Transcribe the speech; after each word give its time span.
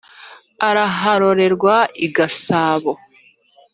araharorerwa 0.67 1.75
i 2.05 2.07
gasabo. 2.15 2.91